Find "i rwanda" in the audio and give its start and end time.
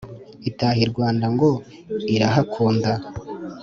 0.85-1.25